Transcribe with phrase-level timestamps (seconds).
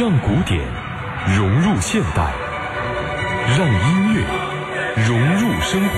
[0.00, 0.60] 让古典
[1.36, 2.32] 融入现代，
[3.56, 4.24] 让音乐
[5.06, 5.94] 融入生活。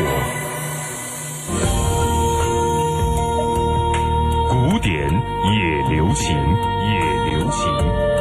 [4.51, 5.11] 古典
[5.51, 8.16] 也流行，也流行。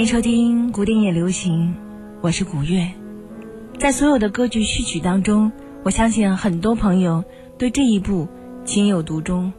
[0.00, 1.74] 欢迎收听古典也流行，
[2.22, 2.90] 我是古月。
[3.78, 7.22] 在所有的歌剧序曲当中，我相信很多朋友
[7.58, 8.26] 对这一部
[8.64, 9.52] 情有独钟。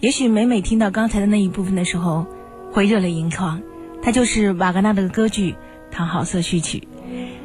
[0.00, 2.26] 也许每每听到刚才的那一部分的时候，
[2.72, 3.62] 会热泪盈眶。
[4.02, 5.52] 它就是瓦格纳的歌剧
[5.92, 6.78] 《唐豪瑟序曲》。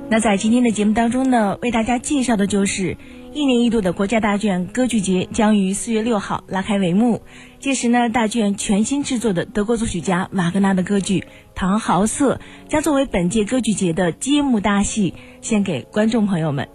[0.09, 2.97] 那在今天的节目当中呢，为大家介绍的就是
[3.33, 7.21] 一年一度的国家大剧院歌剧节将于四月六号拉开帷幕。
[7.59, 11.19] 届时呢，大剧院全新制作的德国作曲家瓦格纳的歌剧
[11.55, 12.35] 《唐豪瑟》
[12.69, 16.67] 将作为本届歌剧节的揭幕大戏，献给观众朋友们。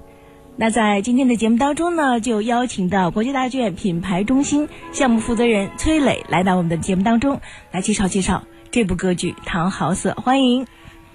[0.57, 10.13] 那在今天的节目当中呢，就邀请到国家大剧院品牌中心项目负责人崔磊来到我们的节目当中，来介绍介绍这部歌剧《唐豪瑟》。
[10.23, 10.67] 欢迎，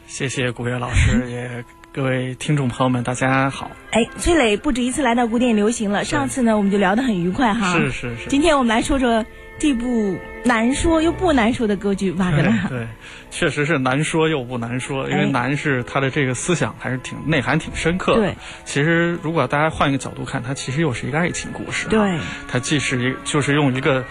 [0.05, 1.80] 谢谢古月老师也。
[1.93, 3.69] 各位听众朋友们，大家好！
[3.91, 6.05] 哎，崔磊不止一次来到古典流行了。
[6.05, 7.77] 上次呢，我们就聊得很愉快哈。
[7.77, 8.29] 是是是。
[8.29, 9.25] 今天我们来说说
[9.59, 12.49] 这部难说又不难说的歌剧《瓦格纳》。
[12.71, 12.87] 对。
[13.31, 18.19] 确实是难说又不难说，因为难是他的这个思想还是挺内涵挺深刻的。
[18.19, 21.87] 对，其实如果大家换一个角度看，它其实又是一个爱情故事。
[21.87, 24.03] 对，它既是一就是用一个，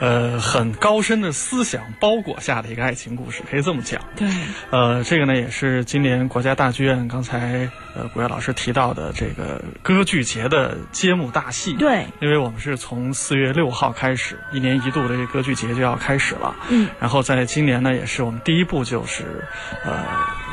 [0.00, 4.02] 呃，很高深的思想包裹下的一个爱情故事，可以这么讲。
[4.16, 4.28] 对，
[4.70, 11.74] 呃，这个呢也是今年国家大剧院刚才呃古月老师提到的这个歌剧节的揭幕大戏。
[11.74, 16.56] 对，因为我们是从四月六号开始，一年一度的这歌剧节就要开始了。
[16.70, 18.63] 嗯，然后在今年呢，也是我们第一。
[18.64, 19.44] 部就是，
[19.84, 19.92] 呃，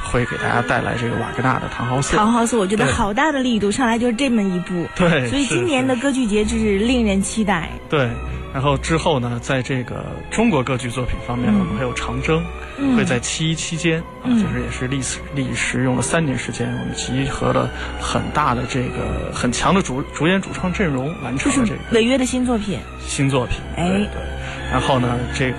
[0.03, 2.15] 会给大家带来这个瓦格纳的《唐豪瑟》。
[2.17, 4.85] 唐豪瑟，我觉得好大的力度，上来就是这么一部。
[4.95, 7.69] 对，所以今年的歌剧节就是令人期待。
[7.89, 8.09] 对，
[8.53, 12.43] 然后之后呢，在这个中国歌剧作品方面，我们还有《长征》，
[12.97, 22.79] 会在七一期间啊，就是也是历史历时用了三年时间，我们集合了很大的这个很强的主主演主创阵容，完成了这个违约的新作品。
[22.99, 24.21] 新作品，哎，对。
[24.71, 25.57] 然后呢，这个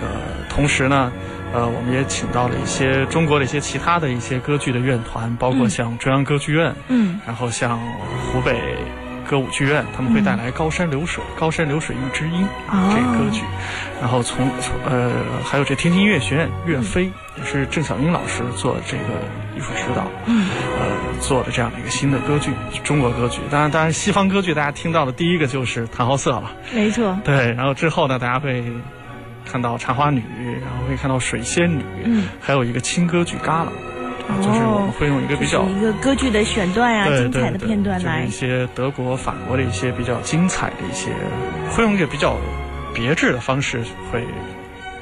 [0.48, 1.12] 同时呢。
[1.52, 7.78] 呃，我们也请到了一些中国的一些其他的一些歌剧的院团，包括像中央歌剧院，嗯，然后像
[8.32, 8.58] 湖北
[9.28, 12.48] 歌舞剧院，他们会带来《高山流水》《高山流水遇知音》
[12.94, 13.42] 这个歌剧，
[14.00, 15.12] 然后从从呃，
[15.44, 17.04] 还有这天津音乐学院岳飞
[17.36, 19.04] 也是郑晓英老师做这个
[19.54, 20.48] 艺术指导，嗯，
[20.78, 20.86] 呃，
[21.20, 22.50] 做的这样的一个新的歌剧，
[22.82, 23.40] 中国歌剧。
[23.50, 27.18] 当然，当然，西方歌剧大家听到的第一个就是《唐豪瑟》了，没错。
[27.22, 28.64] 对，然后之后呢，大家会。
[29.52, 30.22] 看到茶花女，
[30.62, 33.66] 然后会看到水仙女，嗯，还有一个轻歌剧旮旯，
[34.38, 38.24] 就是我们会用一个比较一个歌剧的选段啊，精彩的片段来。
[38.24, 41.10] 一些德国、法国的一些比较精彩的一些，
[41.70, 42.38] 会用一个比较
[42.94, 44.24] 别致的方式会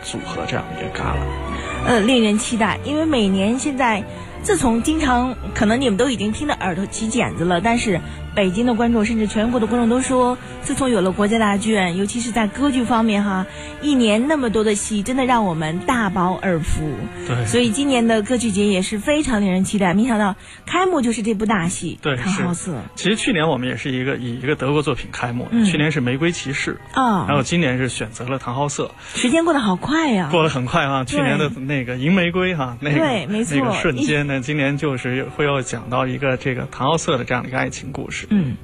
[0.02, 4.02] 组合这样的一个旮旯，呃，令人期待，因为每年现在
[4.42, 8.00] 自从经常可能你们都已经听得耳朵起茧子了，但是。
[8.32, 13.44] 北京的观众，甚至全国的观众都说，自从有了国家大剧院，尤其是在歌剧方面，哈，
[13.82, 16.88] 一年那么多的戏，真的让我们大饱耳福。
[17.26, 19.94] 对，所以今年的歌剧节也是非常令人期待。
[19.94, 22.72] 没想到开幕就是这部大戏《对唐豪瑟》。
[22.94, 28.92] 其实去年我们也是一个以一个德国作品开幕，去年是《玫瑰骑士》啊，然后今年是选择了《唐豪瑟》。
[29.20, 30.28] 时间过得好快呀！
[30.30, 31.02] 过得很快啊！
[31.04, 38.28] 去年的那个银玫瑰哈，那个那个瞬间呢，今年就是会要讲到一个这个唐豪瑟的这样的一个爱情故事。
[38.30, 38.56] 嗯，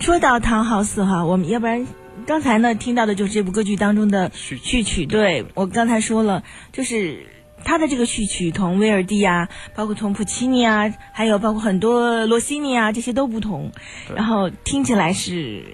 [0.00, 1.86] 说到唐浩瑟哈，我们要不然
[2.26, 5.04] 刚才呢听到的就是这部歌剧当中的序曲。
[5.04, 6.42] 对我刚才说了，
[6.72, 7.26] 就是
[7.64, 13.72] 他的这个序曲同威尔第啊，包括同普契尼啊，还有包括很多罗西尼啊，这些都不同。
[14.14, 15.64] 然后听起来是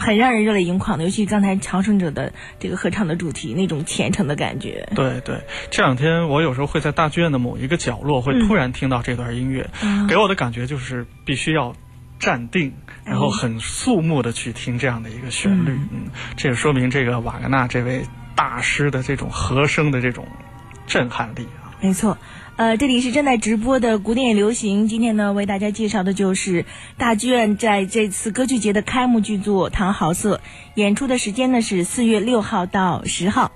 [0.00, 4.88] 很让人热泪盈眶的，尤其刚才长生者的这个合唱的主题，那种虔诚的感觉。
[4.96, 5.36] 对对，
[5.70, 9.70] 这两天我有时候会在大剧院的某一个角落，会突然听到这段音乐，
[10.08, 11.74] 给我的感觉就是必须要。
[12.18, 12.70] 站定，
[13.02, 16.02] 然后很肃穆的去听这样的一个旋律，嗯，
[16.36, 18.02] 这也说明这个瓦格纳这位
[18.36, 20.28] 大师的这种和声的这种
[20.86, 21.59] 震撼力啊。
[21.82, 22.18] 没错，
[22.56, 26.66] 呃，这里是正在直播的古典流行，今天呢为大家介绍的就是
[26.98, 30.36] 大剧院在这次歌剧节的开幕剧作《唐豪瑟》，
[30.74, 33.50] 演出的时间呢是四月六号到十号。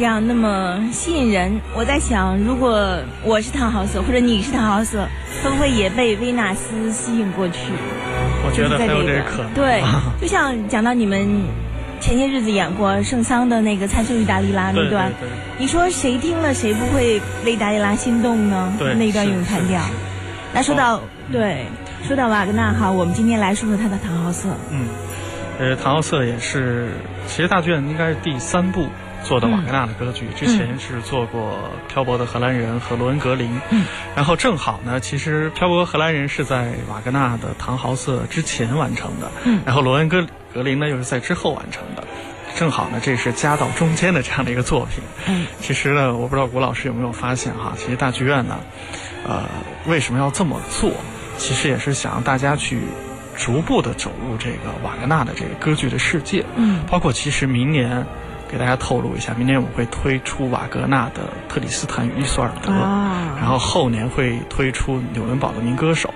[0.00, 1.60] 这样，那么吸引人。
[1.76, 5.06] 我在想，如果我是唐豪瑟，或者你是唐豪瑟，
[5.44, 7.70] 会不会也被维纳斯吸引过去？
[8.42, 8.94] 我觉得这个
[9.30, 9.52] 可能。
[9.52, 9.82] 对，
[10.18, 11.42] 就像讲到你们
[12.00, 15.12] 前些日子演过圣桑的那个《参孙与达利拉》那段，
[15.58, 18.72] 你说谁听了谁不会为达利拉心动呢？
[18.78, 19.82] 对，那段咏叹调。
[20.54, 21.66] 那说到对，
[22.08, 24.48] 说到瓦格纳哈，我们今天来说说他的唐豪瑟。
[24.70, 24.86] 嗯，
[25.58, 26.88] 呃，唐豪瑟也是，
[27.26, 28.86] 其实大卷应该是第三部。
[29.22, 31.58] 做的瓦格纳的歌剧，之前是做过
[31.92, 33.48] 《漂泊的荷兰人》和《罗恩格林》，
[34.16, 39.30] 然后正好呢，其实《漂泊荷兰人》是在瓦格纳的《唐豪瑟》之前完成的，
[39.64, 42.02] 然后《罗恩格格林》呢又是在之后完成的，
[42.56, 45.04] 正好呢，这是夹到中间的这样的一个作品。
[45.60, 48.58] 其实呢，我不知道谷老师有没有发现哈，其实大剧院呢，
[49.28, 49.44] 呃，
[49.86, 50.90] 为什么要这么做？
[51.36, 52.80] 其实也是想让大家去
[53.36, 58.04] 逐步的走入这个瓦格纳的这个歌剧的世界，嗯，包括其实明年。
[58.50, 62.72] 给大家透露一下，明年我会推出瓦格纳的《特里斯坦与伊索尔德》，
[63.38, 66.12] 然后后年会推出纽伦堡的民歌手。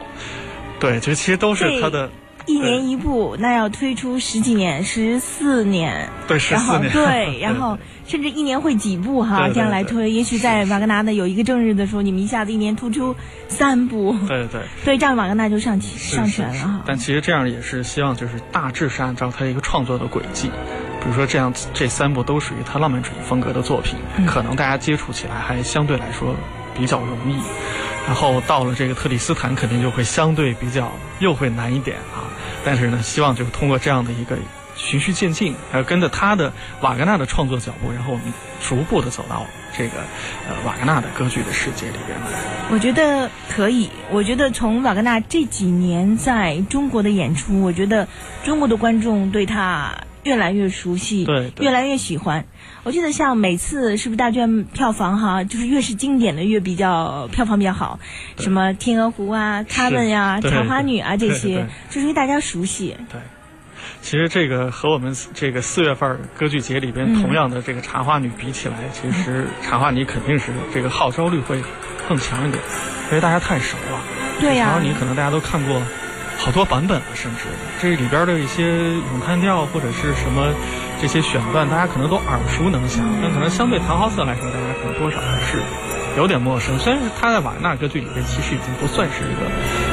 [0.81, 2.11] 对，这其实都是他的。
[2.47, 6.11] 一年一部，那要推出十几年，十四年。
[6.29, 6.93] 对，十四年。
[6.93, 10.11] 对，然后甚至一年会几部哈，这样来推。
[10.11, 13.17] 也许在瓦格纳的有一个正日的时候，你们一下子一年突出
[13.49, 14.15] 三部。
[14.29, 14.61] 对对。
[14.85, 16.83] 所以这样瓦格纳就上上全了哈。
[16.85, 20.51] 但其实这样也是希望，就是大致是按照他一个创作的轨迹。
[21.05, 26.35] 比如说，这样这三部都属于他浪漫主义风格的作品，可能大家接触起来还相对来说
[26.75, 27.39] 比较容易。
[28.07, 32.25] 然后到了这个特里斯坦，肯定就会相对比较又会难一点啊。
[32.65, 34.35] 但是呢，希望就是通过这样的一个
[34.77, 38.25] 循序渐进，还有跟着他的瓦格纳的创作脚步，然后我们
[38.63, 39.45] 逐步的走到
[39.77, 39.99] 这个
[40.49, 42.39] 呃瓦格纳的歌剧的世界里边来。
[42.71, 43.91] 我觉得可以。
[44.11, 48.09] 我觉得从瓦格纳这几年在中国的演出，我觉得
[48.43, 49.93] 中国的观众对他。
[50.25, 52.45] 越来越熟悉，对，越来越喜欢。
[52.83, 57.99] 我记得像每次是不是大卷票房哈，就是越是经典的越比较票房比较好，
[58.39, 62.97] 什么天鹅湖啊、他们呀、茶花女啊这些，就是因为大家熟悉。
[63.11, 63.21] 对，
[64.03, 71.63] 其实这个和我们这个四月份歌剧节里边同样的这个茶花女比起来，其实茶花女肯定是这个号召力会
[72.07, 72.63] 更强一点，
[73.09, 74.01] 因为大家太熟了。
[74.41, 75.81] 对呀、茶花女可能大家都看过
[76.39, 77.45] 好多版本了，甚至
[77.81, 80.53] 这里边的一些咏叹调或者是什么
[81.01, 85.63] 这些选段，大家可能都耳熟能详，但可能相对唐豪瑟来说，大家可能多少还是
[86.19, 86.79] 有点陌生。
[86.79, 89.51] 虽然是他在瓦纳歌剧里边，其实已经不算是一个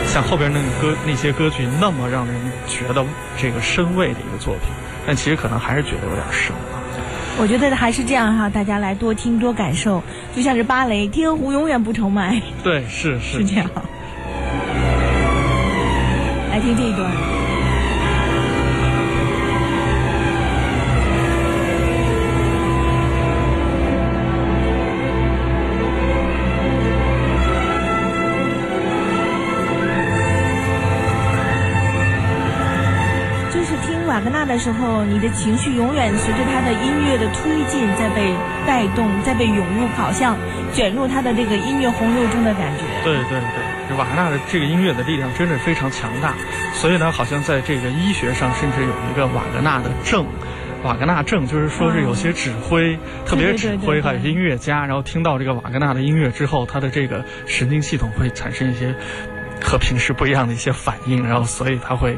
[0.07, 2.35] 像后边那个歌那些歌剧那么让人
[2.67, 3.05] 觉得
[3.37, 4.69] 这个深味的一个作品，
[5.07, 6.83] 但其实可能还是觉得有点生啊。
[7.39, 10.03] 我觉得还是这样哈，大家来多听多感受，
[10.35, 13.69] 就像是芭蕾，天鹅湖永远不愁卖，对，是是是这样。
[16.61, 17.11] 听这一段。
[33.53, 38.33] 就是听瓦格纳的时候，你的情绪永远随着他的音乐的推进，在被
[38.65, 40.37] 带动，在被涌入，好像
[40.73, 42.83] 卷入他的这个音乐洪流中的感觉。
[43.03, 46.33] 对对对，瓦格纳的这个音乐的力量真的非常强大，
[46.73, 50.25] 所以呢，好像在这个医学上，甚至有一个瓦格纳的症。
[50.83, 58.95] 瓦格纳症就是说是有些指挥，特别指挥哈有音乐家，然后听到这个瓦格纳的音乐之后，他的这个神经系统会产生一些
[59.63, 62.17] 和平时不一样的一些反应，然后所以他会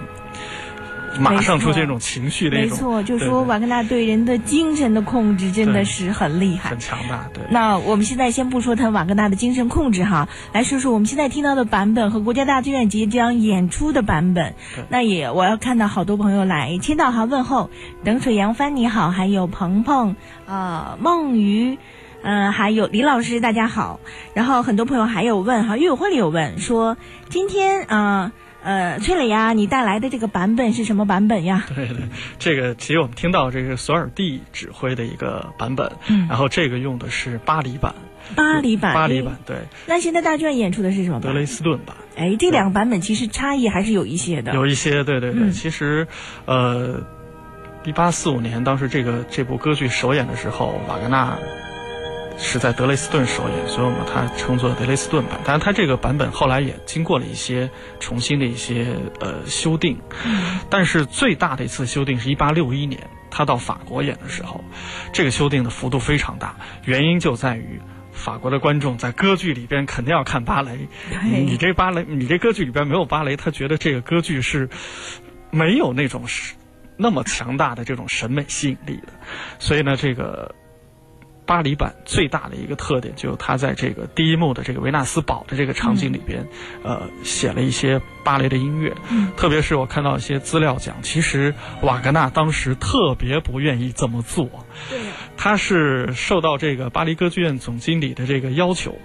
[1.20, 2.70] 马上出现一种情绪的一种。
[2.70, 7.30] 没错，就说瓦格纳对人的精神的控制真的是很厉害，很强大。
[7.34, 7.44] 对。
[7.50, 14.56] 那我们现在先不说他瓦格纳的精神控制哈，来说说我们现在听到的版本和国家大剧院即将演出的版本。
[14.90, 17.70] 那也我要看到好多朋友来，千岛哈问候，
[18.04, 20.16] 等水扬帆你好，还有鹏鹏，
[20.46, 21.78] 呃，梦鱼。
[22.26, 24.00] 嗯、呃，还有李老师，大家好。
[24.34, 26.98] 然后很多朋友还有问哈，乐友会里有问说，
[27.30, 28.32] 今天啊。
[28.34, 31.66] 呃呃，崔磊呀，你带来的这个版本是什么版本呀？
[31.76, 31.98] 对对，
[32.40, 37.94] 这个其实我们听到这个索尔蒂指挥的一个版本，嗯，然后这个用的是巴黎版。
[38.36, 39.58] 巴黎版，巴黎版，对。
[39.86, 41.20] 那现在大剧院演出的是什么？
[41.20, 41.94] 德雷斯顿版。
[42.16, 44.54] 哎，这两个版本其实差异还是有一些的。
[44.54, 45.44] 有一些，对对对。
[45.44, 46.08] 嗯、其实，
[46.46, 47.02] 呃，
[47.84, 51.38] 一八四五年当时这个这部歌剧首演的时候，瓦格纳。
[52.38, 55.40] 是在德累斯顿首演，所以我们它称作德累斯顿版。
[55.46, 59.98] 但是它这个版本后来也经过了一些重新的一些呃修订，
[60.70, 63.00] 但是最大的一次修订是一八六一年，
[63.30, 64.64] 他到法国演的时候，
[65.14, 67.80] 这个修订的幅度非常大，原因就在于
[68.12, 70.88] 法国的观众在歌剧里边肯定要看芭蕾，
[71.24, 74.70] 你这芭蕾，你这歌剧里边没有芭蕾，他觉得这个歌剧是
[75.52, 76.56] 没有那种是
[76.98, 79.14] 那么强大的这种审美吸引力的，
[79.60, 80.54] 所以呢，这个。
[81.46, 86.48] 巴黎版最大的一个特点，就是他在这个第一幕的这个维纳斯堡的这个场景里边，
[86.84, 88.94] 嗯、呃，写了一些芭蕾的音乐。
[89.10, 94.50] 嗯、特别是我看到一些资料讲，其实瓦格纳当时特别不愿意这么做。
[94.90, 95.00] 对，
[95.38, 98.98] 他是受到这个巴黎歌剧院总经理的这个要求。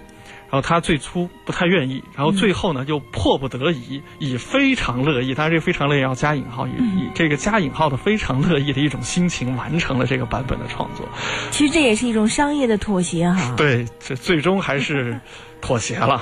[0.51, 11.07] 然后他最初不太愿意，然后最后呢，又迫不得已，以非常乐意，当然这个非常乐意要加引号，以以这个加引号的非常乐意的一种心情，完成了这个版本的创作。
[11.51, 13.53] 其实这也是一种商业的妥协哈。
[13.55, 15.19] 对，这最终还是
[15.61, 16.19] 妥协了，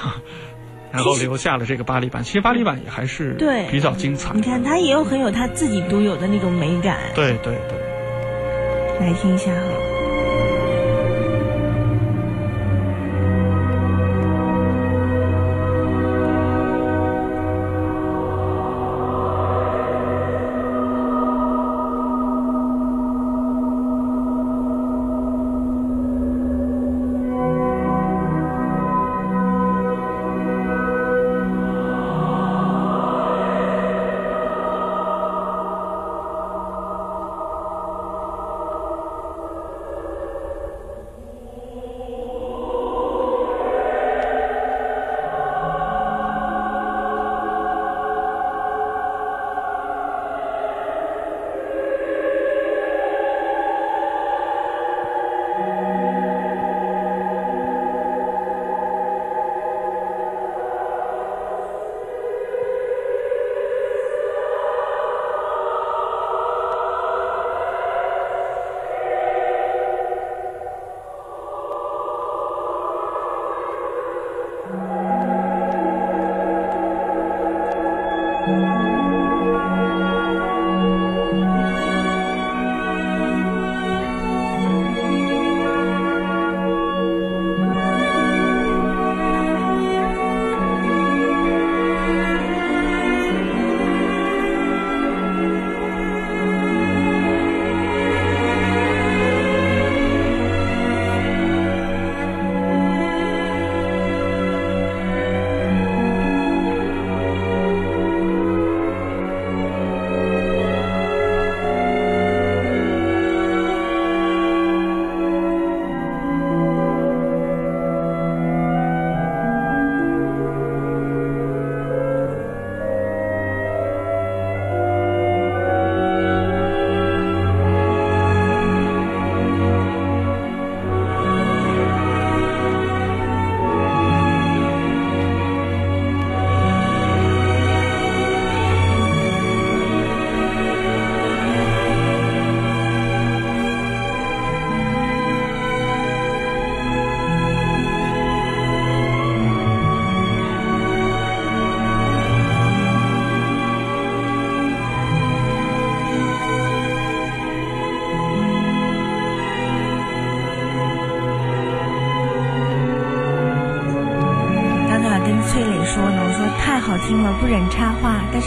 [0.92, 2.22] 然后留下了这个巴黎版。
[2.22, 4.34] 其实巴黎版也还是对比较精彩。
[4.34, 6.98] 你看，它也有很有它自己独有的那种美感。
[7.16, 9.87] 对对对，来听一下哈。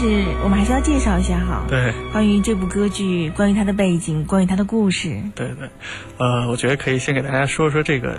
[0.01, 1.63] 是我们还是要介绍一下哈。
[1.67, 5.21] 对，关于这部歌剧，关于它的背景，关于它的故事。
[5.35, 5.69] 对对，
[6.17, 8.17] 呃，我觉得可以先给大家说说这个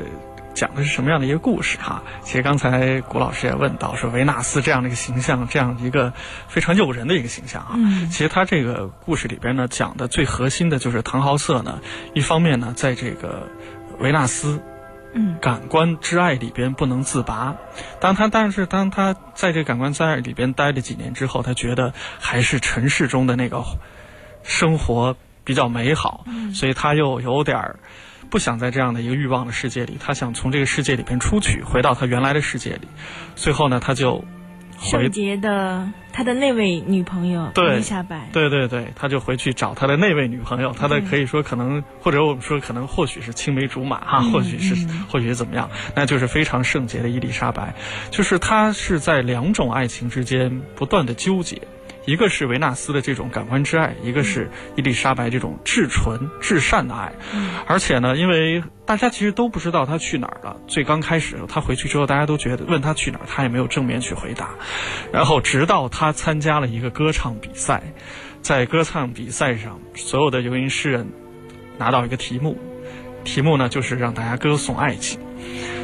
[0.54, 2.00] 讲的是什么样的一个故事哈。
[2.22, 6.12] 其实刚才谷老师也问到，说维纳斯这样的一个形象，这样一个
[6.46, 7.72] 非常诱人的一个形象啊。
[7.74, 11.80] 嗯其实他这个故事里边呢，讲的最核心的就是唐豪瑟呢，
[12.14, 13.48] 一方面呢，在这个
[13.98, 14.62] 维纳斯
[15.14, 17.56] 嗯感官之爱里边不能自拔。
[18.00, 23.62] 当他但是当他在这感官之爱里边待了几年之后，他觉得还是尘世中的那个
[24.42, 27.78] 生活比较美好，所以他又有点儿
[28.30, 32.88] 不想在这样的一个欲望的世界里，他想从这个世界里边出去，回到他原来的世界里。
[33.36, 34.24] 最后呢，他就回
[34.82, 38.28] 圣洁的他的那位女朋友伊丽莎白。
[38.32, 47.74] 对对对，他就回去找他的那位女朋友，他的可以说可能，或者我们说可能或许是青梅竹马哈，嗯或许是嗯或许是怎么样，那就是非常圣洁的伊丽莎白，
[48.10, 51.62] 就是他是在两种爱情之间不断的纠结。
[52.04, 57.12] 一个是维纳斯的这种感官之爱，一个是伊丽莎白这种至纯至善的爱。
[57.66, 60.56] 而且呢，因为大家其实都不知道他去哪儿了。
[60.66, 64.50] 最刚开始他回去之后，大家都觉得问他去哪儿，他也没有正面去回答。
[65.12, 67.82] 然后直到他参加了一个歌唱比赛，
[68.40, 71.08] 在歌唱比赛上，所有的游吟诗人
[71.78, 72.58] 拿到一个题目，
[73.22, 75.20] 题目呢就是让大家歌颂爱情。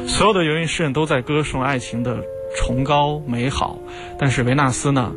[0.05, 2.23] 所有的游吟诗人都在歌颂爱情的
[2.57, 3.79] 崇高美好，
[4.17, 5.13] 但是维纳斯呢？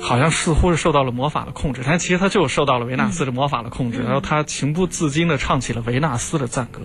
[0.00, 6.80] 好像似乎是受到了魔法的控制，但其实他就受到了维纳斯的魔法的控制，然后他情不自禁地唱起了维纳斯的赞歌，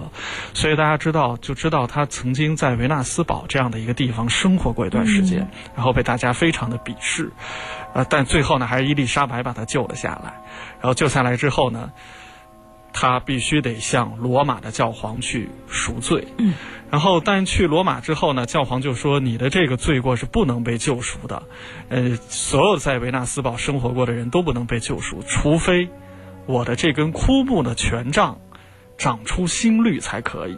[0.53, 7.31] 所以大家知道就知道他曾经在维纳斯堡这样的一个地方生活过一段时间，然后被大家非常的鄙视，
[7.93, 10.41] 呃，但最后呢还是伊丽莎白把他救了下来，
[10.81, 11.91] 然后救下来之后呢，
[12.97, 16.53] 他必须得向罗马的教皇去赎罪，嗯，
[16.89, 21.43] 然后但去罗马之后呢，教皇就说你的这个罪过是不能被救赎的，
[21.89, 25.89] 呃，所有在维纳斯堡生活过的人都不能被救赎，除非
[26.45, 28.39] 我的这根枯木的权杖
[28.97, 30.57] 长出新绿才可以。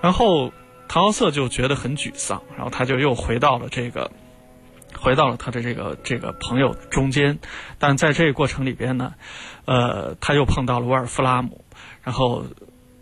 [0.00, 0.52] 然后
[0.86, 4.12] 唐奥瑟就觉得很沮丧，然后他就又回到了这个。
[4.98, 7.38] 回到了他的这个这个朋友中间，
[7.78, 9.14] 但在这个过程里边呢，
[9.68, 11.62] 呃，他又碰到了沃尔夫拉姆，
[12.02, 12.46] 然后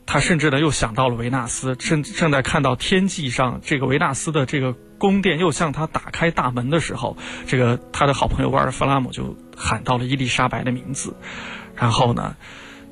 [0.04, 11.14] 他甚至呢又想到了维纳斯，正正在看到天际上这个维纳斯的这个宫殿又向他打开大门的时候，这个他的好朋友沃尔夫拉姆就喊到了伊丽莎白的名字，
[11.76, 12.34] 然后呢，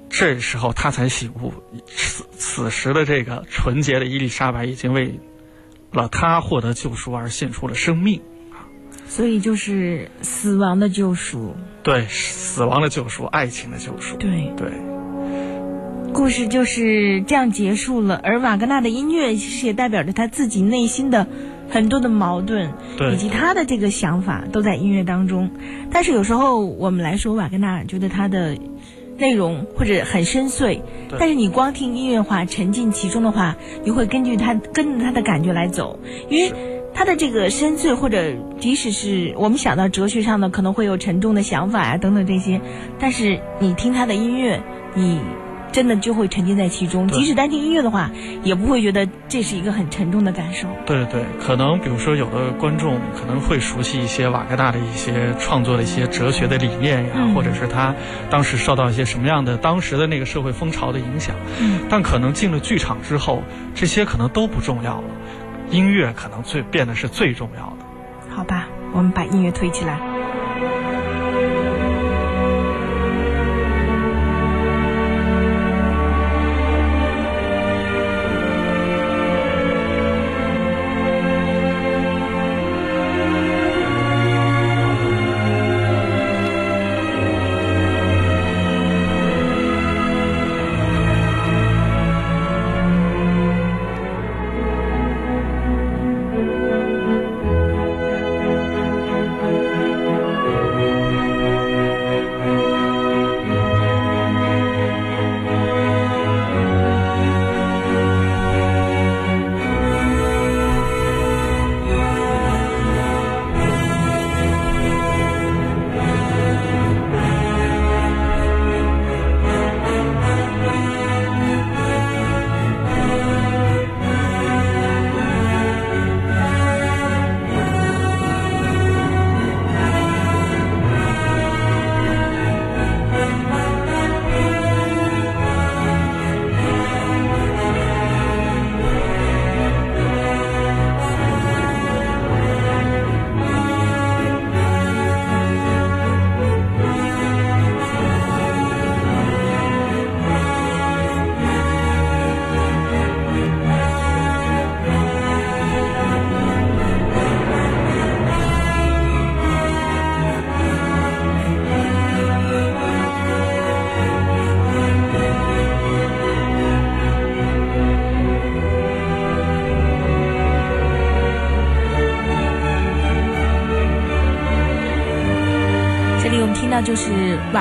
[0.08, 1.52] 这时候他才醒悟，
[1.88, 5.18] 此此时的这个纯洁的伊丽莎白已经为
[5.90, 8.22] 了他获得救赎而献出了生命。
[9.14, 11.54] 所以就是死亡的救赎。
[11.84, 14.16] 对，死亡的救赎，爱情的救赎。
[14.16, 14.72] 对，对，
[16.12, 18.20] 故事就是这样结束了。
[18.24, 21.28] 而瓦格纳的音乐其实也代表着他自己内心的
[21.70, 25.48] 很多的矛盾，对以及他的这个想法都在音乐当中。
[25.92, 28.58] 但是有时候我们来说，瓦格纳觉得他的
[29.16, 30.80] 内容或者很深邃，
[31.20, 36.73] 但是你光听音乐话，沉浸其中的话，你会根据他跟着他的感觉来走，因为。
[36.94, 42.60] 他的这个深邃，或者即使是我们想到哲学上的，可能会有沉重的想法呀、等等这些，
[42.98, 44.62] 但是你听他的音乐，
[44.94, 45.18] 你
[45.72, 47.08] 真的就会沉浸在其中。
[47.08, 48.08] 即使单听音乐的话，
[48.44, 50.68] 也不会觉得这是一个很沉重的感受。
[50.86, 57.92] 对对，可能比如说有的观众可能会熟悉一些瓦格纳的一些创作的一些哲学的理念呀，嗯或者是他
[58.30, 61.34] 当时受到一些什么样的当时的那个社会风潮的影响。
[61.60, 63.42] 嗯，但可能进了剧场之后，
[63.74, 65.08] 这些可能都不重要了，
[65.70, 68.34] 音乐可能最变得是最重要的。
[68.34, 70.13] 好吧，我们把音乐推起来。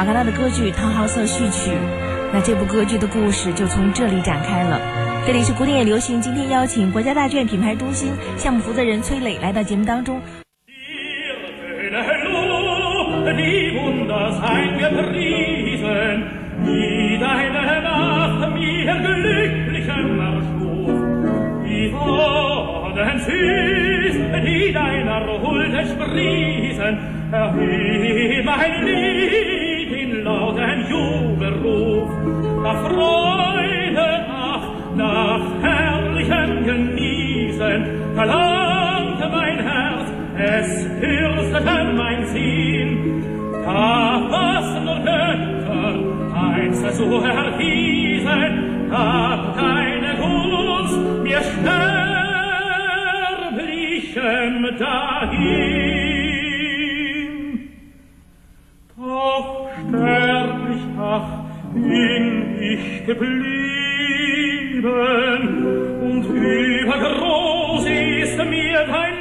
[0.03, 1.71] 瓦格纳的歌剧《唐豪瑟序曲》，
[2.33, 4.77] 那这部歌剧的故事就从这里展开了。
[5.25, 10.19] 这里是古典也流行，今天邀请国家大剧院品牌中心项目负责人崔磊来到节目当中。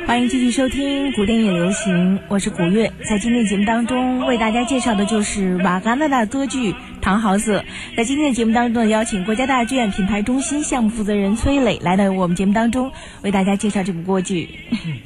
[0.05, 2.93] 欢迎继续收听古典也流行，我是古月。
[3.09, 6.73] 在今天节目当中，为大家介绍的就是瓦格纳的歌剧
[7.03, 7.61] 《唐豪瑟》。
[7.97, 12.91] 在今天的节目当中呢，邀请国家大剧院品牌中心项目负责人崔磊来到我们节目当中，
[13.23, 14.49] 为大家介绍这部歌剧。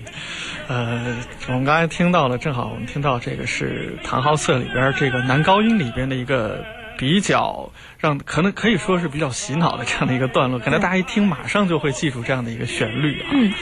[0.68, 1.16] 呃，
[1.48, 6.64] 我们刚才听到了，正好我们听到这个是《唐豪瑟》里边这个男高音里边的一个。
[6.98, 13.28] 比较让可能可以说是比较洗脑的这样的一个段落，可能大家一听马上就会记住这样的一个旋律啊。
[13.32, 13.52] 嗯，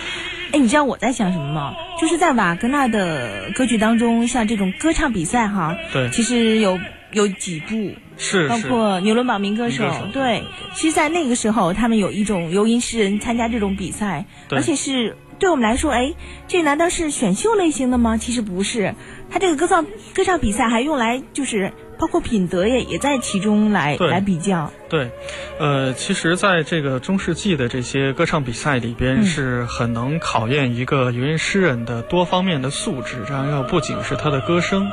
[0.53, 1.75] 哎，你知道我在想什么吗？
[2.01, 6.79] 就是在瓦格纳的歌剧当中，像这种歌唱比赛哈，对，其实有
[7.14, 10.42] 有几部是包括纽伦堡民歌手，对，
[10.74, 16.12] 其实，在那个时候，他们有一种游吟诗人参加这种比赛，而且是对我们来说，哎，
[16.46, 18.16] 这难道是选秀类型的吗？
[18.16, 18.94] 其实不是，
[19.31, 21.72] 他这个歌唱歌唱比赛还用来就是。
[21.98, 24.70] 包括品德也也在其中来来比较。
[24.88, 25.11] 对，
[25.59, 33.16] 呃，其实，在这个中世纪的这些歌唱比赛里边，是很能考验一个游吟诗人的多方面的素质。
[33.26, 34.88] 这样，要不仅是他的歌声，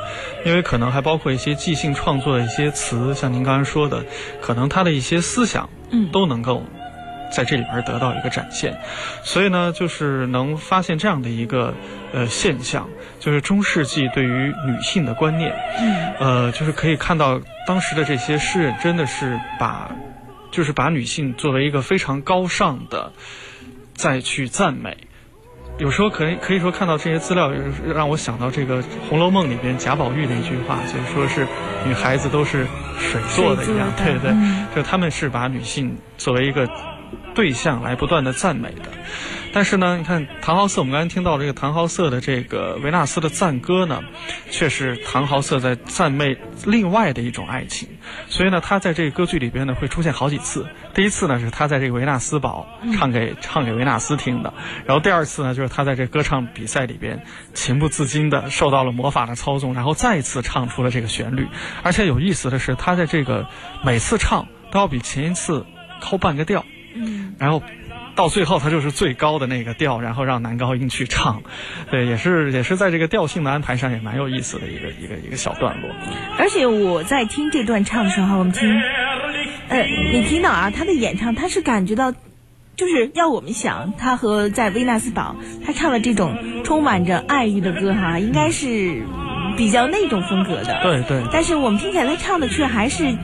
[0.46, 4.04] 因为可能还包括一些即兴创作的一些词，像您刚才说的，
[4.42, 6.64] 可能他的一些思想，嗯，都能够。
[7.32, 8.78] 在这里边得到一个展现，
[9.24, 11.74] 所以呢，就是能发现这样的一个
[12.14, 12.90] 呃现象，
[13.20, 19.90] 就是中世纪对于女性的观念，嗯，呃，就是可以看到当时的这些诗人真的是把，
[20.52, 23.14] 就是把女性作为一个非常高尚的
[23.96, 24.98] 再去赞美。
[25.78, 27.50] 有时候可以可以说看到这些资料，
[27.96, 31.48] 让我想到这个《红楼梦》里边贾宝玉的一句话，就是说是
[31.88, 32.68] 女孩子都是
[33.00, 34.36] 水做的一样，对对，
[34.76, 36.68] 就他们是把女性作为一个。
[37.34, 38.90] 对象来不断的赞美的，
[39.54, 44.02] 但是呢，你看唐豪瑟，我们刚才听到这个唐豪瑟的这个维纳斯的赞歌呢，
[44.50, 47.88] 却是唐豪瑟在赞美另外的一种爱情，
[48.28, 50.68] 所以呢，他在这个歌剧里边呢会出现好几次。
[50.94, 54.54] 第一次呢是他在这个维纳斯堡唱给唱给维纳斯听的，
[54.86, 61.48] 然后第二次呢就是他在这歌唱比赛里边情不自禁的受到了魔法的操纵，然后再一次唱出了这个旋律。
[61.82, 63.48] 而且有意思的是，他在这个
[63.86, 65.66] 每次唱都要比前一次
[66.02, 66.66] 高半个调。
[66.94, 67.64] 嗯，然后
[68.16, 71.42] 到最后，他就是最高的那个调，然后让男高音去唱，
[71.90, 75.90] 对，也是也是在这个调性的安排上也蛮有意思的一个一个一个小段落。
[76.38, 78.70] 而且我在听这段唱的时候，我们听，
[79.70, 89.04] 呃，你听到啊，他的演唱，他是感觉到，就是要我们想，他和在维纳斯堡，他唱的这种充满着爱意的歌哈，应该是
[89.56, 90.80] 比较那种风格的。
[90.84, 91.24] 对对。
[91.32, 93.16] 但是我们听起来他唱的却还是。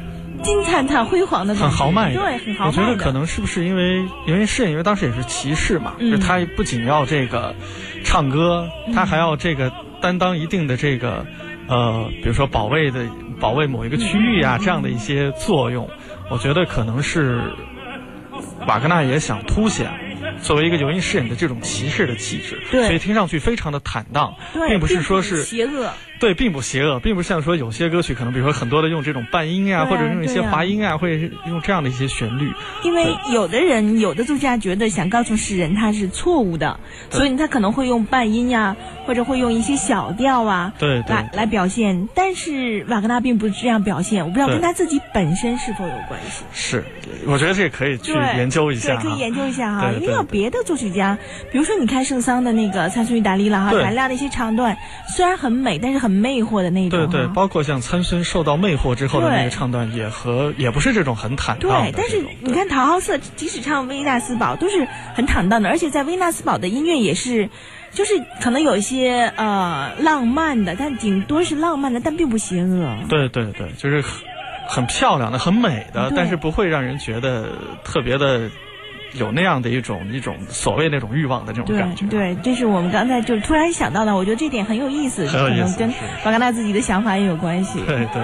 [0.43, 2.67] 金灿灿辉煌的很豪迈，对，很豪迈。
[2.67, 7.55] 我觉得可能是不是因为因为饰演，因为当时也是骑士嘛，就他不仅要这个
[8.03, 9.71] 唱歌，他还要这个
[10.01, 11.25] 担当一定的这个
[11.67, 13.05] 呃，比如说保卫的
[13.39, 15.89] 保卫某一个区域啊这样的一些作用。
[16.29, 17.41] 我觉得可能是
[18.67, 19.89] 瓦格纳也想凸显。
[20.41, 24.35] 作为一个游吟饰演的这种骑士的气质，所以听上去非常的坦荡，
[24.67, 25.89] 并不是说是邪恶，
[26.19, 32.51] 对，并不邪恶，并不像说有些歌曲可能，比如说很多的用这种半音啊，或者用一些滑音啊，会用这样的一些旋律。
[32.83, 38.75] 因为有的人，有的作家觉得想告诉世人他是错误的，所以他可能会用半音呀，
[39.07, 42.07] 或者会用一些小调啊，对，来来表现。
[42.13, 46.43] 但是瓦格纳并不是这样表现，我不知道跟他自己本身是否有关系。
[46.53, 46.83] 是，
[47.25, 50.23] 我觉得这可以去研究一下，对，可以研究一下哈，因为要。
[50.29, 51.17] 别的作曲家，
[51.53, 54.77] 比如说你看圣桑的那个参孙与达利了哈，弹亮的一些唱段，
[55.07, 57.07] 虽然很美，但是很魅惑的那种。
[57.07, 67.49] 对对，包括像参孙受到魅惑之后的那个唱段，也和也不是这种很坦荡对，但是你看陶豪瑟，即使唱维纳斯堡，都是很坦荡的，而且在维纳斯堡的音乐也是。
[67.89, 72.95] 就是可能有一些呃浪漫的，但顶多是浪漫的，但并不邪恶。
[73.09, 74.11] 对对对，就是很
[74.67, 77.49] 很漂亮的、很美的，但是不会让人觉得
[77.83, 78.51] 特别的
[79.17, 82.05] 有那样的一种一种所谓那种欲望的这种感觉。
[82.07, 87.81] 对，这是我们刚才就突然想到的，我觉得这点很有意思，可能跟是瓦格纳自己的想法也有关系。
[87.85, 88.21] 对对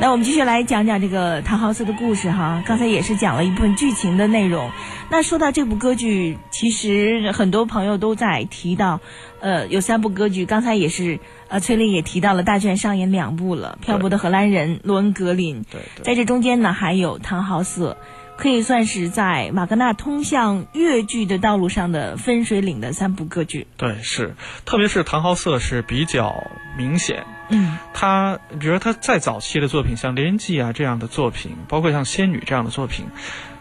[0.00, 2.64] 那我们继续来讲讲这个唐豪斯的故事哈。
[2.66, 4.70] 刚才也是讲了一部分剧情的内容。
[5.10, 9.00] 那说到这部歌剧，其实很多朋友都在提到，
[9.40, 10.46] 呃，有三部歌剧。
[10.46, 15.62] 刚才也是呃，崔丽也提到了大卷上演两部了，《漂泊的荷兰人》罗恩格林。
[15.70, 16.02] 对对。
[16.02, 17.98] 在这中间呢，还有唐豪瑟，
[18.36, 23.66] 可以算是在马格纳通向越剧的道路上的分水岭的三部歌剧。
[23.76, 27.24] 对，是，特别是唐豪瑟是比较明显。
[27.50, 33.04] 嗯他，比如说他在早期的作品，像《连记》啊这样的作品，包括像《仙女》这样的作品，《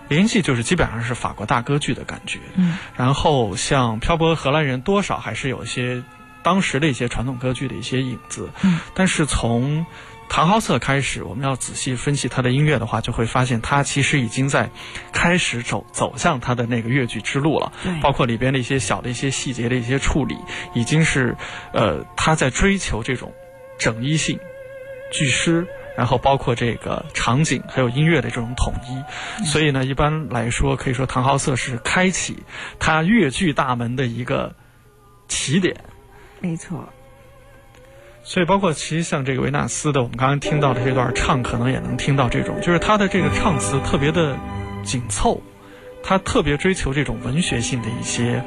[0.07, 2.39] 连记》就是基本上是法国大歌剧的感觉。
[2.55, 6.03] 嗯然后像《漂泊的荷兰人》，多少还是有一些
[6.41, 8.49] 当时的一些传统歌剧的一些影子。
[8.63, 9.85] 嗯但是从
[10.31, 14.69] 唐豪瑟开始，我们要仔细分析他的音乐的话，就会发现他其实已经在
[15.11, 17.73] 开始走走向他的那个越剧之路了。
[17.83, 20.37] 对包括里边的一些小的一些细节的一些处理，
[20.73, 21.35] 已经是
[21.73, 23.33] 呃他在追求这种
[23.77, 24.39] 整一性、
[25.11, 25.67] 句诗。
[25.97, 32.41] 然后包括这个场景还有音乐的这种统一，所以呢，一般来说可以说唐豪瑟是开启
[32.79, 34.55] 他越剧大门的一个
[35.27, 35.75] 起点。
[36.39, 36.87] 没错。
[38.23, 44.37] 所以，包括其实像这个维纳斯的，我们刚刚听到的这段唱，可能也能听到这种，就是他的这个唱词特别的
[44.83, 45.41] 紧凑，
[46.03, 48.43] 他特别追求这种文学性的一些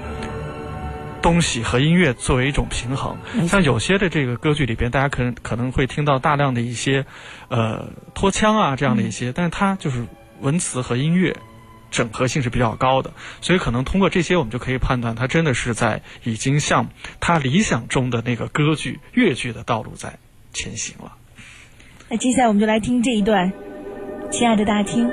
[1.21, 3.17] 东西和音乐作为一种平衡
[3.49, 7.05] 像有些的这个歌剧里边，大家可能可能会听到大量的一些
[7.49, 10.07] 呃拖腔啊这样的一些，但是他就是
[10.41, 11.37] 文词和音乐。
[11.95, 16.89] 整合性是比较高的，所以可能通过这些，我们就可以判断他真的是在已经向
[17.21, 20.19] 他理想中的那个歌剧、越剧的道路在
[20.53, 21.13] 前行了。
[22.09, 23.53] 那接下来我们就来听这一段，
[24.33, 25.09] 亲爱的大厅。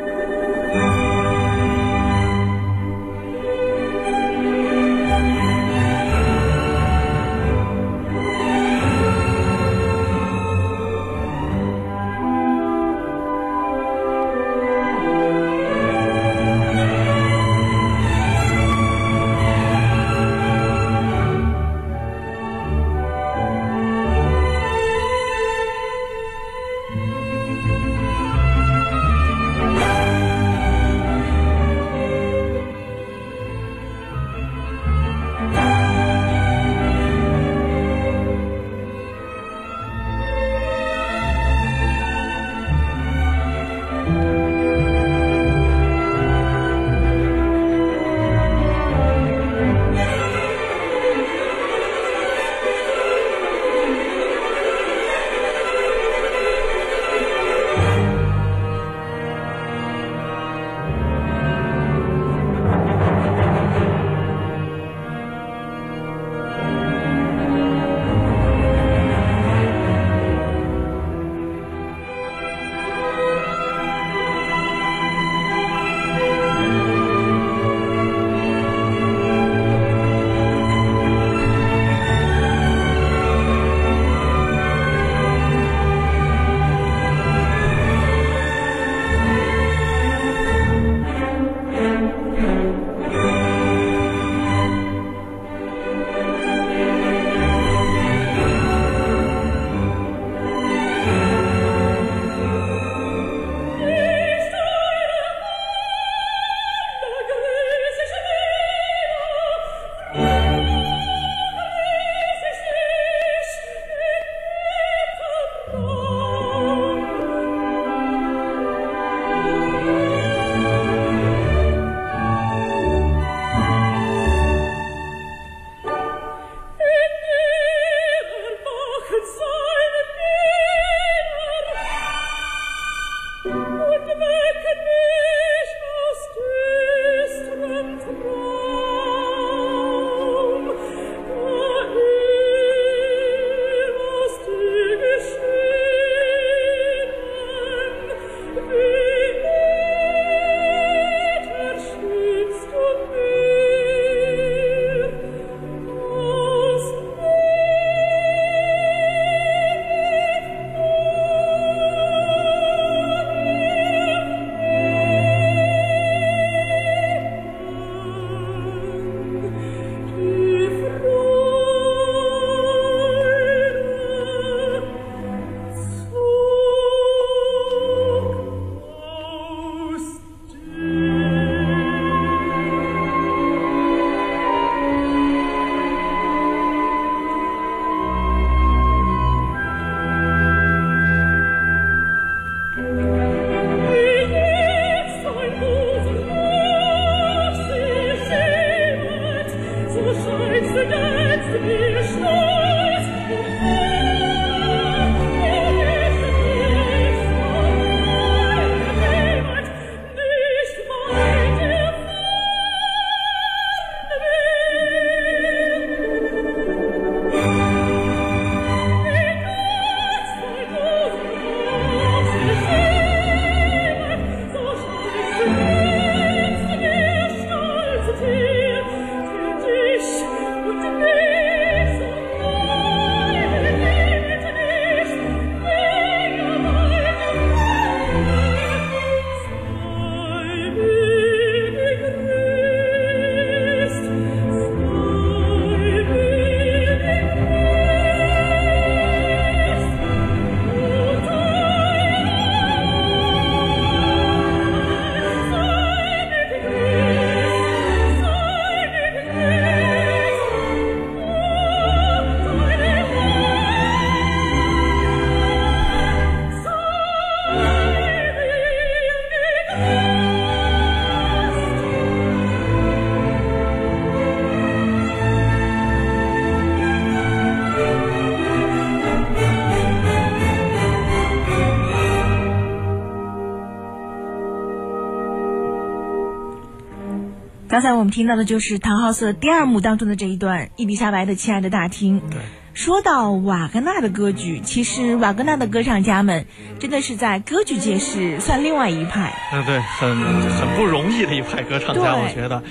[287.81, 292.21] 刚才我们听到的就是唐浩瑟第二幕当中的这一段伊丽莎白的亲爱的大厅。
[292.29, 292.39] 对。
[292.75, 296.45] 说到瓦格纳的歌剧，其实瓦格纳的歌唱家们
[296.77, 299.33] 真的是在歌剧界是算另外一派。
[299.51, 302.61] 嗯，对，很很不容易的一派歌唱家，我觉得，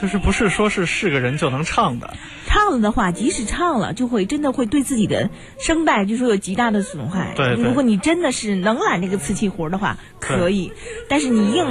[0.00, 2.14] 就是不是说是是个人就能唱的。
[2.46, 7.32] 唱了的话，即使唱了，就会真的会对自己的声带就说有极大的损害。
[7.36, 10.72] 对，如果你真的是能揽这个瓷器活的话，可以，
[11.08, 11.66] 但是你硬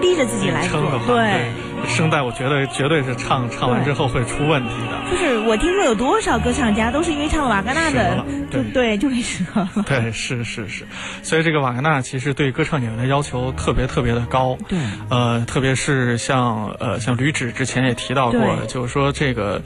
[0.00, 1.52] 逼着自己来做，对。
[1.86, 5.10] 声带我觉得绝对是唱唱完之后会出问题的。
[5.10, 9.68] 就是我听说有多少歌唱家都是因为唱瓦格纳的，就对，就给折了。
[9.86, 10.86] 对，是是是，
[11.22, 14.56] 所以这个瓦格纳其实对歌唱演员的要求特别特别的高。
[14.66, 14.78] 对，
[15.10, 19.62] 呃，特别是像呃像吕芷之前也提到过，就是说这个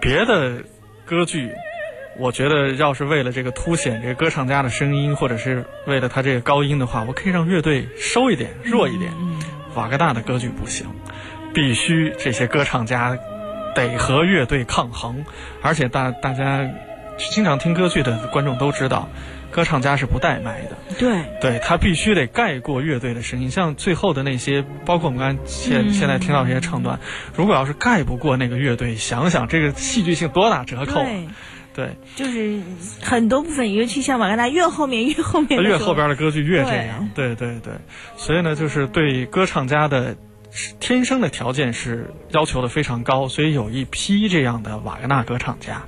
[0.00, 0.64] 别的
[1.06, 1.52] 歌剧，
[2.18, 9.12] 我觉得要是为了这个凸显这个歌唱家的声音，或者是为了他这个高音的话，我可以让乐队收一点，弱一点。
[9.74, 10.86] 瓦格纳的歌剧不行。
[11.54, 13.16] 必须这些歌唱家
[13.76, 15.24] 得和乐队抗衡，
[15.62, 16.68] 而且大大家
[17.16, 19.08] 经常听歌剧的观众都知道，
[19.54, 20.76] 歌唱家是不带麦的。
[20.98, 23.48] 对，对他必须得盖过乐队的声音。
[23.48, 26.98] 像最后的那些，包括我们刚才现现在听到这些唱段，
[27.36, 30.94] 如果要是盖不过那个乐队，想想这个戏剧性多打折扣。
[31.04, 31.28] 对，
[31.72, 32.60] 对，就是
[33.00, 37.08] 很多部分，尤其像瓦格纳越后面越后面， 越后边的歌剧越这样。
[37.14, 37.74] 对对对，
[38.16, 40.16] 所以呢，就是对歌唱家的。
[40.80, 45.82] 天生的条件是要求的非常高，所以有一批这样的瓦格纳歌唱家，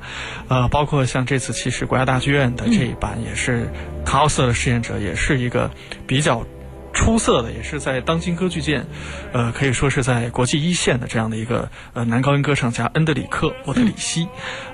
[0.48, 3.68] 呃，包括像这次其实国家大剧院的这一版也是
[4.04, 5.70] 卡奥瑟的饰演者，也是一个
[6.06, 6.44] 比较。
[6.96, 8.82] 出色的也是在当今歌剧界，
[9.32, 14.26] 呃，可以说是在国际一线的这样的一个呃男高音歌唱家恩德里克·沃特里希，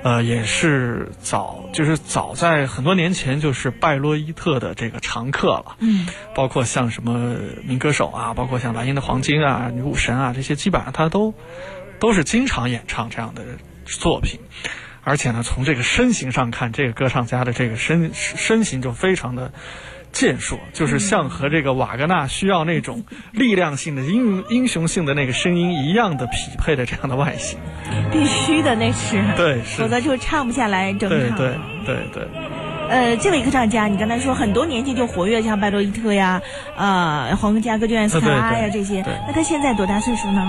[0.05, 5.77] 呃，也是早就是早在很多年前就是拜洛伊特的这个常客了。
[5.81, 11.35] 嗯，包括像什么民歌手啊，包括像莱茵的黄金啊、女武神啊这些，基本上他都
[11.99, 13.43] 都是经常演唱这样的
[13.85, 14.39] 作品。
[15.03, 19.53] 而且呢，从这个身形上看，这个歌唱家的这个身身形就非常的。
[20.13, 23.03] 健硕，就是像和这个瓦格纳需要那种
[23.33, 27.59] 力量性的英英雄性的那个声音一样的匹配的这样的外形，
[28.13, 31.37] 必须的那是，对，否则就唱不下来整场。
[31.37, 31.57] 对对
[31.87, 32.29] 对对。
[32.89, 36.43] 呃，这位歌唱家，你刚才说很多年前就活跃，像拜洛伊特呀，
[36.77, 40.47] 呃，皇家歌剧院斯卡拉呀这些，那他现在多大岁数呢？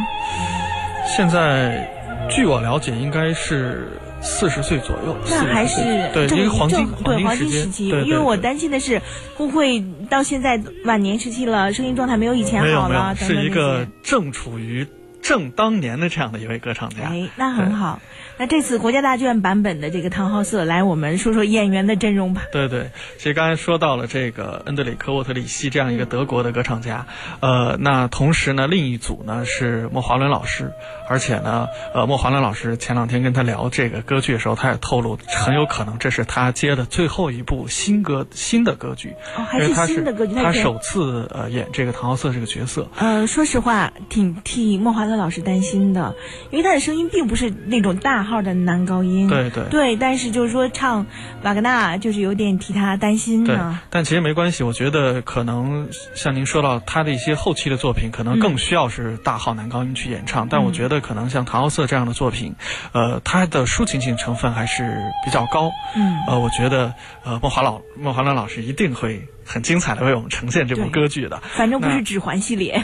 [1.05, 1.87] 现在，
[2.29, 3.87] 据我了解，应该是。
[4.23, 7.89] 四十岁左右，那还是对一个黄金对黄金时期。
[7.89, 8.97] 因为我担心的是，
[9.35, 13.13] 会不会到现在晚年时期了，声音状态没有以前好了？
[13.15, 14.87] 是一个正处于
[15.21, 17.03] 正当年的这样的一位歌唱家。
[17.03, 17.99] 哎，那很好。
[18.39, 22.43] 那这次国家大剧院版本的这个唐浩瑟，来我们说说演员的阵容吧。
[22.51, 27.05] 对对，其实刚才说到了这个恩德里克·沃特里希这样一个德国的歌唱家，
[27.41, 30.73] 呃，那同时呢，另一组呢是莫华伦老师，
[31.07, 42.87] 而且呢，呃，莫华伦老师前两天跟他聊这个歌剧的时候，他也透露，很有可能这是他接的最后一部新歌新的歌剧，哦，还是新的歌剧，他首次呃演这个唐浩瑟这个角色。
[42.97, 46.15] 呃，说实话，挺替莫华伦老师担心的，
[46.49, 48.22] 因为他的声音并不是那种大。
[48.23, 51.05] 号的男高音，对对对，但是就是说唱
[51.43, 53.79] 瓦格纳，就是有点替他担心呢。
[53.89, 60.47] 但其实没关系，我觉得可能像您说到他的一些后期的作品，可能更需要是大号男高音去演唱。
[60.47, 62.55] 但我觉得可能像唐奥瑟这样的作品，
[62.93, 65.71] 呃，他的抒情性成分还是比较高。
[65.95, 66.93] 嗯，呃，我觉得
[67.23, 69.21] 呃，孟华老孟华伦老师一定会。
[69.45, 72.83] 很精彩的为我们呈现这部歌剧的，反正不是指环系列。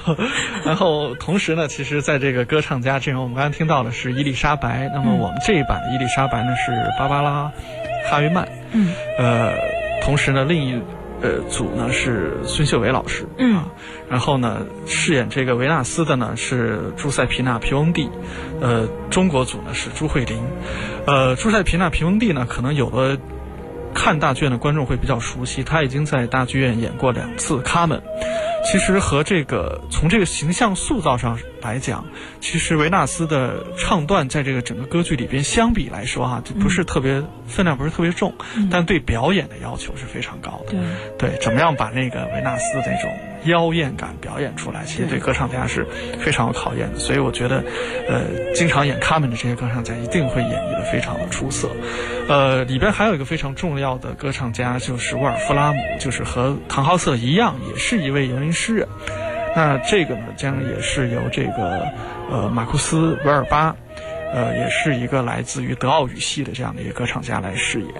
[0.64, 4.90] 然后同时呢，其实在这个歌唱家阵容，我们刚刚听到的是伊丽莎白。
[4.94, 7.52] 那么我们这一版的伊丽莎白呢是芭芭拉·
[8.10, 8.48] 哈维曼。
[8.72, 8.92] 嗯。
[9.18, 9.52] 呃，
[10.02, 10.80] 同时呢，另一
[11.20, 13.26] 呃组呢是孙秀伟老师。
[13.38, 13.62] 嗯。
[14.08, 18.08] 然后呢，饰演这个维纳斯的呢是朱塞皮纳·皮翁蒂。
[18.60, 20.42] 呃，中国组呢是朱慧玲。
[21.06, 23.18] 呃，朱塞皮纳·皮翁蒂呢，可能有的。
[23.98, 27.98] 看大剧院的观众会比较熟悉，他已经在大剧院演过两次《卡门》。
[28.64, 32.06] 其实和这个从这个形象塑造上来讲，
[32.40, 38.32] 其实维纳斯的唱段在这个整个歌剧里边相比来说哈，就不是特别分量不是特别重，
[38.70, 40.74] 但对表演的要求是非常高的。
[41.18, 43.10] 对，对，怎么样把那个维纳斯的那种
[43.44, 45.86] 妖艳感表演出来，其实对歌唱家是
[46.20, 46.98] 非常有考验的。
[46.98, 47.62] 所以我觉得，
[48.08, 51.68] 呃，经常演卡门的这些歌唱家一定会演绎的非常的出色。
[52.28, 58.86] 呃，里边还有一个非常重要的歌唱家就是沃尔夫拉姆，就是和唐浩瑟一样，也是一位游吟诗人。
[59.56, 61.86] 那这个呢，将也是由这个
[62.30, 63.74] 呃马库斯·维尔巴，
[64.32, 67.90] 呃，也是一个来自于德奥语系的这样的一个歌唱家来饰演。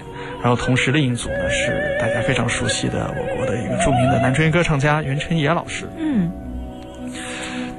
[0.41, 5.87] 然后同时另一组呢是大家非常熟悉的我国的一个著名的男中音歌唱家袁晨野老师。
[5.97, 6.31] 嗯。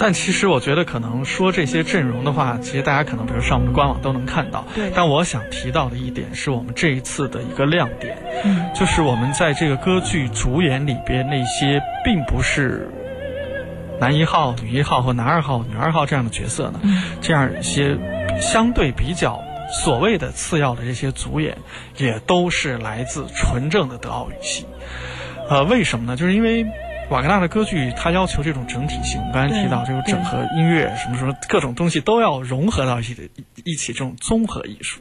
[0.03, 4.65] 但其实我觉得，可能说这些阵容的话，其实大家可能比如上我们的官网都能看到。
[4.75, 4.91] 对。
[4.95, 12.89] 但我想提到的一点是我们这一次的一个亮点，嗯，就是我们在这个歌剧主演里边那些并不是
[14.01, 16.81] 男一号、女一号和男二号、女二号这样的角色呢，
[17.21, 17.99] 这样一些
[18.41, 19.41] 相对比较
[19.71, 21.59] 所谓的次要的这些主演，
[21.99, 24.67] 也都是来自纯正的德奥语系。
[25.49, 26.17] 呃，为什么呢？
[26.17, 26.67] 就是因为。
[27.11, 29.21] 瓦格纳的歌剧，它要求这种整体性。
[29.21, 33.25] 我刚才提到这种整合音乐，什么什么各种东西都要融合到一起的，
[33.65, 35.01] 一起这种综合艺术。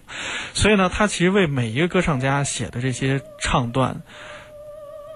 [0.56, 4.02] 所以呢，他其实为每一个歌唱家写的这些唱段，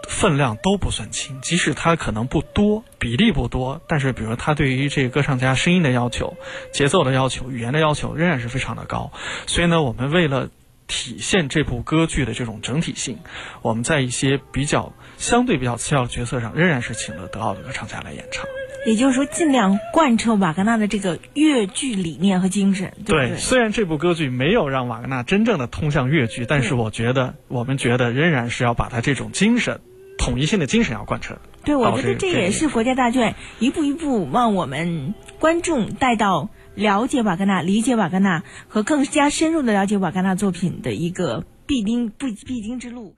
[0.07, 1.39] 分量都不算轻。
[1.41, 6.35] 即使它可能不多，比例不多，但是比如说他对于这个歌唱家声音的要求、
[6.71, 9.11] 节奏的要求、语言的要求，仍然是非常的高。
[9.47, 10.49] 所以呢，我们为了
[10.87, 13.19] 体现这部歌剧的这种整体性，
[13.61, 14.93] 我们在一些比较。
[15.15, 18.45] 相对比较次要的角色上，仍然是请了德奥的歌唱家来演唱。
[18.85, 22.91] 也就是说，尽量贯彻瓦格纳的这个越剧理念和精神。
[23.05, 29.79] 对，虽然这部歌剧没有让瓦格纳真正的通向越剧，但是我觉得，我们觉得仍然是要把他这种精神、
[30.17, 31.39] 统一性的精神要贯彻。
[31.63, 43.15] 对，我觉得这也是国家大剧院一步一步往我们观众带到了解瓦格纳、理解瓦格纳和更加深入的了解瓦格纳作品的一个必经不必经之路。